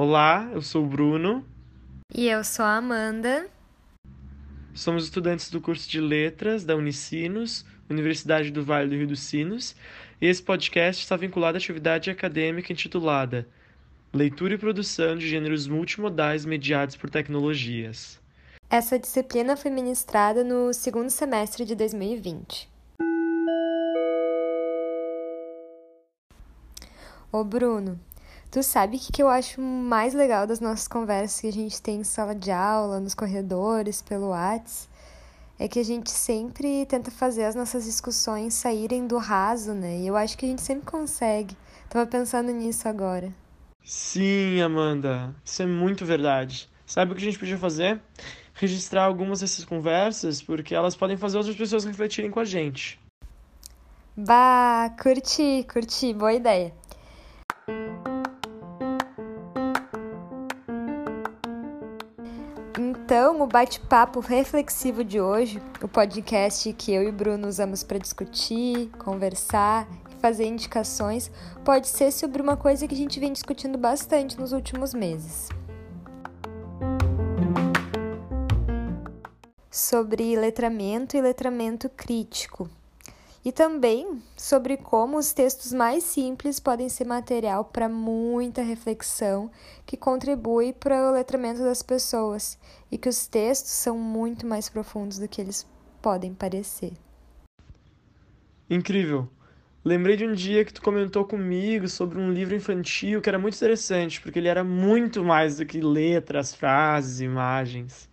[0.00, 1.44] Olá, eu sou o Bruno.
[2.14, 3.48] E eu sou a Amanda.
[4.72, 9.74] Somos estudantes do curso de Letras da Unicinos, Universidade do Vale do Rio dos Sinos,
[10.20, 13.48] e esse podcast está vinculado à atividade acadêmica intitulada
[14.14, 18.20] Leitura e Produção de Gêneros Multimodais Mediados por Tecnologias.
[18.70, 22.70] Essa disciplina foi ministrada no segundo semestre de 2020.
[27.32, 27.98] Ô Bruno,
[28.50, 31.80] tu sabe o que, que eu acho mais legal das nossas conversas que a gente
[31.80, 34.88] tem em sala de aula, nos corredores, pelo Whats?
[35.58, 39.98] É que a gente sempre tenta fazer as nossas discussões saírem do raso, né?
[39.98, 41.56] E eu acho que a gente sempre consegue.
[41.90, 43.32] Tava pensando nisso agora.
[43.82, 46.68] Sim, Amanda, isso é muito verdade.
[46.86, 48.00] Sabe o que a gente podia fazer?
[48.54, 53.00] Registrar algumas dessas conversas, porque elas podem fazer outras pessoas refletirem com a gente.
[54.16, 56.72] Bah, curti, curti, boa ideia.
[63.20, 68.90] Então, o bate-papo reflexivo de hoje, o podcast que eu e Bruno usamos para discutir,
[68.96, 71.28] conversar e fazer indicações,
[71.64, 75.48] pode ser sobre uma coisa que a gente vem discutindo bastante nos últimos meses.
[79.68, 82.70] Sobre letramento e letramento crítico,
[83.44, 89.50] e também sobre como os textos mais simples podem ser material para muita reflexão
[89.86, 92.58] que contribui para o letramento das pessoas
[92.90, 95.66] e que os textos são muito mais profundos do que eles
[96.02, 96.92] podem parecer.
[98.68, 99.28] Incrível!
[99.84, 103.54] Lembrei de um dia que tu comentou comigo sobre um livro infantil que era muito
[103.54, 108.07] interessante, porque ele era muito mais do que letras, frases, imagens.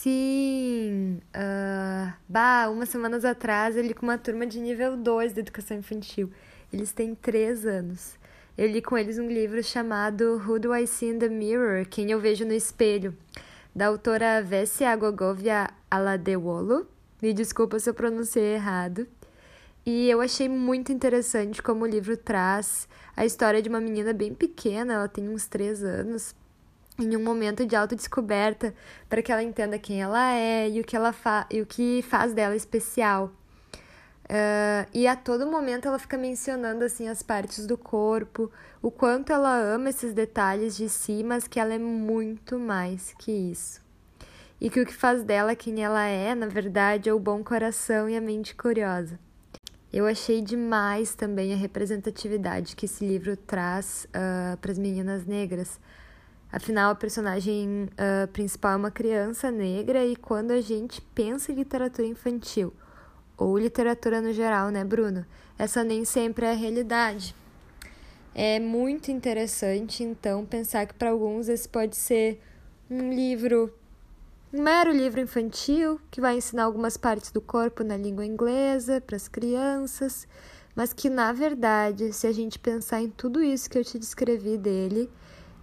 [0.00, 1.20] Sim!
[1.36, 5.76] Uh, bah, umas semanas atrás eu li com uma turma de nível 2 de educação
[5.76, 6.30] infantil.
[6.72, 8.14] Eles têm 3 anos.
[8.56, 11.84] Eu li com eles um livro chamado Who Do I See in the Mirror?
[11.84, 13.14] Quem Eu Vejo no Espelho,
[13.76, 16.86] da autora Vessia Gogovia Aladewolo.
[17.20, 19.06] Me desculpa se eu pronunciei errado.
[19.84, 24.32] E eu achei muito interessante como o livro traz a história de uma menina bem
[24.32, 26.34] pequena, ela tem uns 3 anos,
[27.02, 28.74] em um momento de autodescoberta
[29.08, 32.02] para que ela entenda quem ela é e o que, ela fa e o que
[32.02, 33.32] faz dela especial.
[34.30, 38.48] Uh, e a todo momento ela fica mencionando assim as partes do corpo,
[38.80, 43.32] o quanto ela ama esses detalhes de si, mas que ela é muito mais que
[43.32, 43.80] isso.
[44.60, 48.08] E que o que faz dela quem ela é, na verdade, é o bom coração
[48.08, 49.18] e a mente curiosa.
[49.92, 55.80] Eu achei demais também a representatividade que esse livro traz uh, para as meninas negras
[56.52, 61.54] Afinal, a personagem uh, principal é uma criança negra e quando a gente pensa em
[61.54, 62.72] literatura infantil,
[63.36, 65.24] ou literatura no geral, né, Bruno?
[65.56, 67.34] Essa nem sempre é a realidade.
[68.34, 72.40] É muito interessante, então, pensar que para alguns esse pode ser
[72.90, 73.72] um livro,
[74.52, 79.16] um mero livro infantil, que vai ensinar algumas partes do corpo na língua inglesa para
[79.16, 80.26] as crianças,
[80.74, 84.56] mas que, na verdade, se a gente pensar em tudo isso que eu te descrevi
[84.56, 85.10] dele,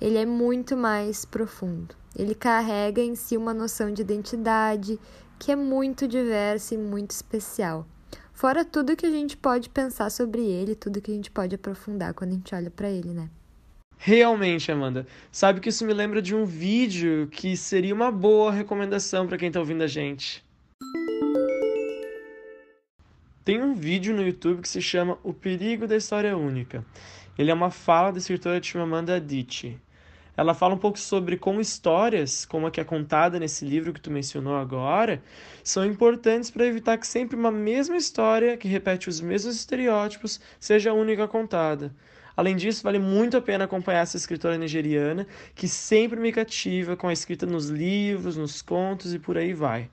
[0.00, 1.94] ele é muito mais profundo.
[2.14, 4.98] Ele carrega em si uma noção de identidade
[5.38, 7.86] que é muito diversa e muito especial.
[8.32, 12.14] Fora tudo que a gente pode pensar sobre ele, tudo que a gente pode aprofundar
[12.14, 13.30] quando a gente olha para ele, né?
[13.98, 15.06] Realmente, Amanda.
[15.32, 19.48] Sabe que isso me lembra de um vídeo que seria uma boa recomendação para quem
[19.48, 20.44] está ouvindo a gente.
[23.42, 26.84] Tem um vídeo no YouTube que se chama O Perigo da História Única.
[27.38, 29.78] Ele é uma fala da escritora Chimamanda Adichie.
[30.36, 34.00] Ela fala um pouco sobre como histórias, como a que é contada nesse livro que
[34.00, 35.22] tu mencionou agora,
[35.64, 40.90] são importantes para evitar que sempre uma mesma história, que repete os mesmos estereótipos, seja
[40.90, 41.90] a única contada.
[42.36, 47.08] Além disso, vale muito a pena acompanhar essa escritora nigeriana, que sempre me cativa com
[47.08, 49.88] a escrita nos livros, nos contos e por aí vai.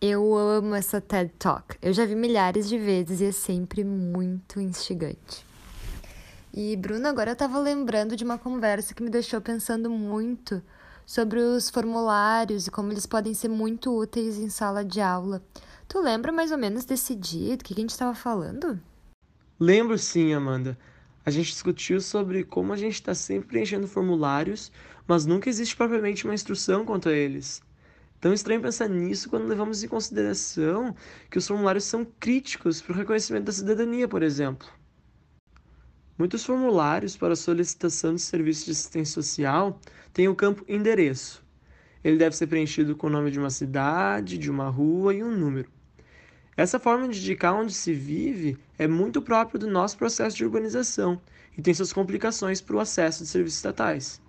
[0.00, 1.76] Eu amo essa TED Talk.
[1.82, 5.47] Eu já vi milhares de vezes e é sempre muito instigante.
[6.60, 10.60] E, Bruno, agora eu estava lembrando de uma conversa que me deixou pensando muito
[11.06, 15.40] sobre os formulários e como eles podem ser muito úteis em sala de aula.
[15.86, 18.76] Tu lembra mais ou menos desse dia, do que a gente estava falando?
[19.60, 20.76] Lembro sim, Amanda.
[21.24, 24.72] A gente discutiu sobre como a gente está sempre preenchendo formulários,
[25.06, 27.62] mas nunca existe propriamente uma instrução quanto a eles.
[28.20, 30.92] Tão estranho pensar nisso quando levamos em consideração
[31.30, 34.68] que os formulários são críticos para o reconhecimento da cidadania, por exemplo.
[36.18, 39.80] Muitos formulários para solicitação de serviço de assistência social
[40.12, 41.46] têm o campo endereço.
[42.02, 45.30] Ele deve ser preenchido com o nome de uma cidade, de uma rua e um
[45.30, 45.70] número.
[46.56, 51.20] Essa forma de indicar onde se vive é muito própria do nosso processo de urbanização
[51.56, 54.20] e tem suas complicações para o acesso de serviços estatais.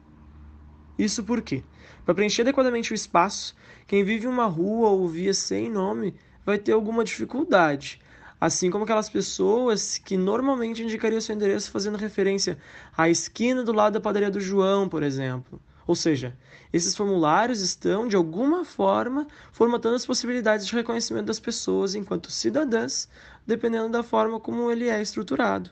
[0.95, 1.63] Isso porque,
[2.05, 3.55] para preencher adequadamente o espaço,
[3.87, 6.13] quem vive em uma rua ou via sem nome
[6.45, 7.99] vai ter alguma dificuldade,
[8.39, 12.57] assim como aquelas pessoas que normalmente indicariam seu endereço fazendo referência
[12.97, 15.61] à esquina do lado da padaria do João, por exemplo.
[15.85, 16.37] Ou seja,
[16.71, 23.09] esses formulários estão, de alguma forma, formatando as possibilidades de reconhecimento das pessoas enquanto cidadãs,
[23.45, 25.71] dependendo da forma como ele é estruturado.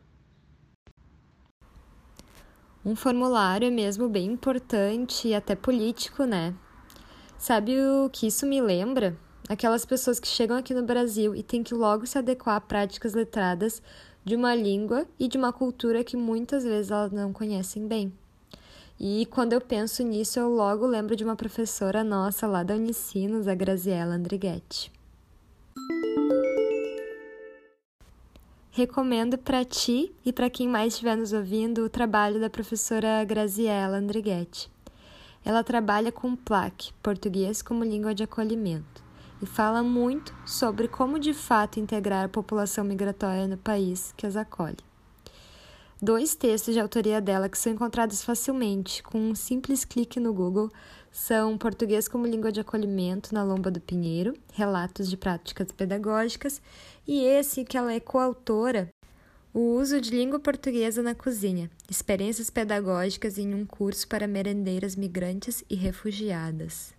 [2.84, 6.56] Um formulário é mesmo bem importante e até político, né?
[7.38, 9.16] Sabe o que isso me lembra?
[9.50, 13.14] Aquelas pessoas que chegam aqui no Brasil e têm que logo se adequar a práticas
[13.14, 13.82] letradas
[14.26, 18.12] de uma língua e de uma cultura que muitas vezes elas não conhecem bem.
[19.00, 23.48] E quando eu penso nisso, eu logo lembro de uma professora nossa lá da Unicinos,
[23.48, 24.92] a Graziella Andrighetti.
[28.72, 33.98] Recomendo para ti e para quem mais estiver nos ouvindo o trabalho da professora Graziella
[33.98, 34.70] Andrighetti.
[35.46, 39.07] Ela trabalha com plaque, português como língua de acolhimento,
[39.42, 44.36] e fala muito sobre como de fato integrar a população migratória no país que as
[44.36, 44.78] acolhe.
[46.02, 50.70] Dois textos de autoria dela que são encontrados facilmente com um simples clique no Google
[51.12, 56.62] são Português como Língua de Acolhimento na Lomba do Pinheiro, Relatos de Práticas Pedagógicas,
[57.08, 58.90] e esse que ela é coautora,
[59.52, 65.64] O Uso de Língua Portuguesa na Cozinha, Experiências Pedagógicas em um Curso para Merendeiras Migrantes
[65.68, 66.94] e Refugiadas.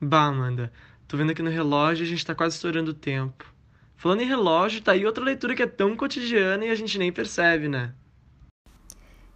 [0.00, 0.72] Bah, Amanda,
[1.08, 3.52] tô vendo aqui no relógio a gente tá quase estourando o tempo.
[3.96, 7.10] Falando em relógio, tá aí outra leitura que é tão cotidiana e a gente nem
[7.10, 7.94] percebe, né?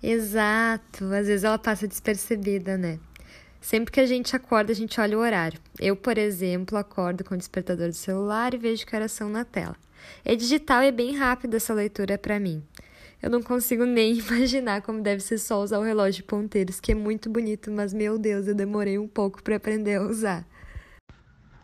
[0.03, 3.01] Exato, às vezes ela passa despercebida, né?
[3.61, 5.61] Sempre que a gente acorda, a gente olha o horário.
[5.81, 9.45] Eu, por exemplo, acordo com o despertador do celular e vejo que horas são na
[9.45, 9.77] tela.
[10.25, 12.63] É digital e é bem rápida essa leitura para mim.
[13.21, 16.93] Eu não consigo nem imaginar como deve ser só usar o relógio de ponteiros, que
[16.93, 20.47] é muito bonito, mas meu Deus, eu demorei um pouco para aprender a usar.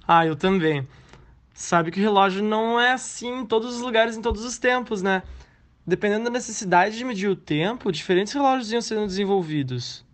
[0.06, 0.86] Ah, eu também.
[1.54, 5.00] Sabe que o relógio não é assim em todos os lugares, em todos os tempos,
[5.00, 5.22] né?
[5.86, 10.04] Dependendo da necessidade de medir o tempo, diferentes relógios iam sendo desenvolvidos.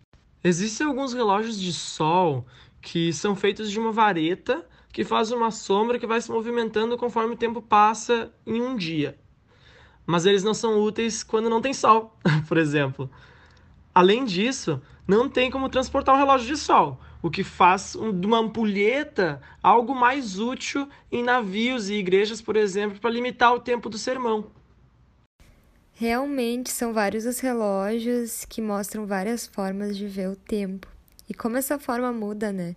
[0.44, 2.46] Existem alguns relógios de sol
[2.80, 7.34] que são feitos de uma vareta que faz uma sombra que vai se movimentando conforme
[7.34, 9.18] o tempo passa em um dia.
[10.06, 12.16] Mas eles não são úteis quando não tem sol,
[12.48, 13.10] por exemplo.
[13.94, 18.38] Além disso, não tem como transportar um relógio de sol, o que faz de uma
[18.38, 23.98] ampulheta algo mais útil em navios e igrejas, por exemplo, para limitar o tempo do
[23.98, 24.50] sermão.
[25.92, 30.88] Realmente são vários os relógios que mostram várias formas de ver o tempo.
[31.28, 32.74] E como essa forma muda, né?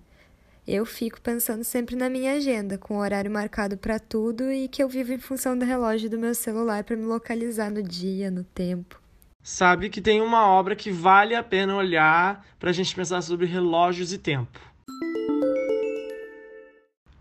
[0.65, 4.81] Eu fico pensando sempre na minha agenda, com o horário marcado para tudo e que
[4.81, 8.43] eu vivo em função do relógio do meu celular para me localizar no dia, no
[8.45, 9.02] tempo.
[9.45, 13.45] Sabe que tem uma obra que vale a pena olhar para a gente pensar sobre
[13.45, 14.57] relógios e tempo.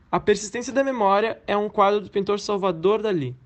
[0.08, 3.36] A Persistência da Memória é um quadro do pintor Salvador Dali.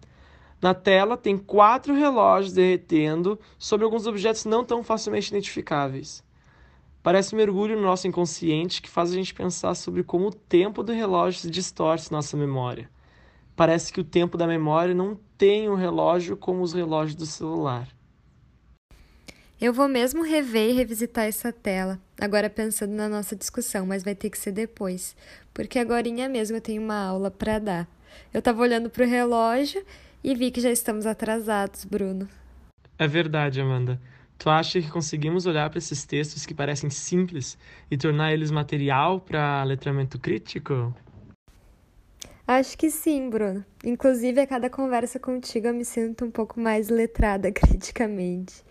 [0.60, 6.22] Na tela tem quatro relógios derretendo sobre alguns objetos não tão facilmente identificáveis.
[7.02, 10.82] Parece um mergulho no nosso inconsciente que faz a gente pensar sobre como o tempo
[10.82, 12.90] do relógio se distorce nossa memória.
[13.54, 17.95] Parece que o tempo da memória não tem um relógio como os relógios do celular.
[19.58, 24.14] Eu vou mesmo rever e revisitar essa tela, agora pensando na nossa discussão, mas vai
[24.14, 25.16] ter que ser depois,
[25.54, 27.88] porque agora mesmo eu tenho uma aula para dar.
[28.34, 29.82] Eu estava olhando para o relógio
[30.22, 32.28] e vi que já estamos atrasados, Bruno.
[32.98, 33.98] É verdade, Amanda.
[34.38, 37.56] Tu acha que conseguimos olhar para esses textos que parecem simples
[37.90, 40.94] e tornar eles material para letramento crítico?
[42.46, 43.64] Acho que sim, Bruno.
[43.82, 48.66] Inclusive, a cada conversa contigo eu me sinto um pouco mais letrada criticamente.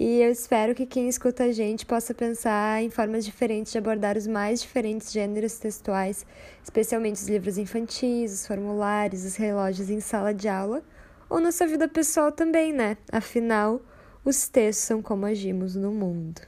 [0.00, 4.16] E eu espero que quem escuta a gente possa pensar em formas diferentes de abordar
[4.16, 6.24] os mais diferentes gêneros textuais,
[6.62, 10.84] especialmente os livros infantis, os formulários, os relógios em sala de aula,
[11.28, 12.96] ou na sua vida pessoal também, né?
[13.10, 13.80] Afinal,
[14.24, 16.42] os textos são como agimos no mundo.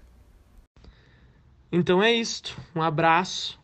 [1.73, 2.57] Então é isto.
[2.73, 3.59] Um abraço.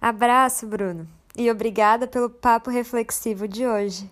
[0.00, 1.06] Abraço, Bruno.
[1.36, 4.10] E obrigada pelo papo reflexivo de hoje.